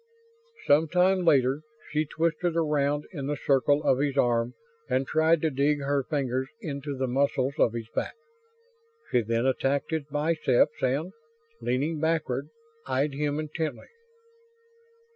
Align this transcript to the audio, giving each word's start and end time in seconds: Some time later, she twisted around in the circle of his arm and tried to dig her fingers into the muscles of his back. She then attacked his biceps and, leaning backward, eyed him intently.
Some 0.65 0.87
time 0.87 1.25
later, 1.25 1.61
she 1.91 2.05
twisted 2.05 2.55
around 2.55 3.05
in 3.13 3.27
the 3.27 3.37
circle 3.37 3.83
of 3.83 3.99
his 3.99 4.17
arm 4.17 4.55
and 4.89 5.05
tried 5.05 5.43
to 5.43 5.51
dig 5.51 5.81
her 5.81 6.01
fingers 6.01 6.47
into 6.59 6.97
the 6.97 7.05
muscles 7.05 7.53
of 7.59 7.73
his 7.73 7.87
back. 7.93 8.15
She 9.11 9.21
then 9.21 9.45
attacked 9.45 9.91
his 9.91 10.05
biceps 10.05 10.81
and, 10.81 11.13
leaning 11.61 11.99
backward, 11.99 12.49
eyed 12.87 13.13
him 13.13 13.39
intently. 13.39 13.89